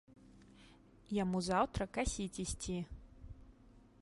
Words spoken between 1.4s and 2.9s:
заўтра касіць ісці.